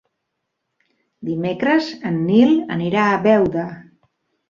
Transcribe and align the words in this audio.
Dimecres 1.29 1.91
en 2.13 2.19
Nil 2.33 2.59
anirà 2.79 3.07
a 3.15 3.25
Beuda. 3.31 3.73